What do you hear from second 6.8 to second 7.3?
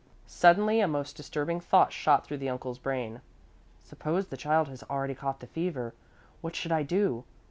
do?